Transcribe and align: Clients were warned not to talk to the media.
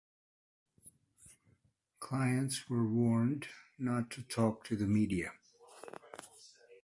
Clients 1.99 2.67
were 2.67 2.87
warned 2.89 3.45
not 3.77 4.09
to 4.09 4.23
talk 4.23 4.63
to 4.63 4.75
the 4.75 4.87
media. 4.87 5.33